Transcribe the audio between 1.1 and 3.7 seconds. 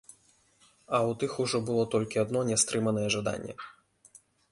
тых ужо было толькі адно нястрыманае жаданне.